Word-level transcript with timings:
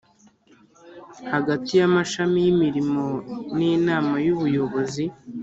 hagati 1.31 1.71
y 1.79 1.83
amashami 1.87 2.37
y 2.45 2.49
imirimo 2.53 3.03
n 3.55 3.59
inama 3.75 4.15
y 4.25 4.29
ubuyobozi 4.35 5.03